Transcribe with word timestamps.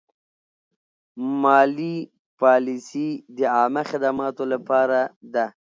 مالي 1.41 1.95
پالیسي 2.39 3.09
د 3.37 3.39
عامه 3.57 3.83
خدماتو 3.91 4.43
لپاره 4.53 4.99
ده. 5.33 5.45